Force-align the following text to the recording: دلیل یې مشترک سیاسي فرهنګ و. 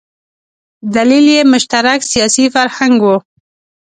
دلیل 0.95 1.25
یې 1.35 1.41
مشترک 1.53 1.99
سیاسي 2.11 2.45
فرهنګ 2.55 2.97
و. 3.03 3.07